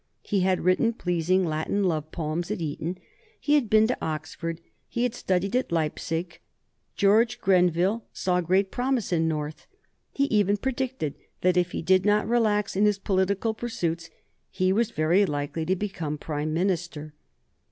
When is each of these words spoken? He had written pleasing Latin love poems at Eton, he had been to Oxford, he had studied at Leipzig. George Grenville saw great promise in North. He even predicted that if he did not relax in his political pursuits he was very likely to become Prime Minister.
He 0.23 0.39
had 0.39 0.61
written 0.61 0.93
pleasing 0.93 1.45
Latin 1.45 1.83
love 1.83 2.11
poems 2.11 2.49
at 2.49 2.59
Eton, 2.59 2.97
he 3.39 3.53
had 3.53 3.69
been 3.69 3.85
to 3.85 3.95
Oxford, 4.01 4.59
he 4.89 5.03
had 5.03 5.13
studied 5.13 5.55
at 5.55 5.71
Leipzig. 5.71 6.39
George 6.95 7.39
Grenville 7.39 8.03
saw 8.11 8.41
great 8.41 8.71
promise 8.71 9.13
in 9.13 9.27
North. 9.27 9.67
He 10.11 10.23
even 10.23 10.57
predicted 10.57 11.13
that 11.41 11.55
if 11.55 11.69
he 11.71 11.83
did 11.83 12.03
not 12.03 12.27
relax 12.27 12.75
in 12.75 12.85
his 12.87 12.97
political 12.97 13.53
pursuits 13.53 14.09
he 14.49 14.73
was 14.73 14.89
very 14.89 15.23
likely 15.23 15.67
to 15.67 15.75
become 15.75 16.17
Prime 16.17 16.51
Minister. 16.51 17.13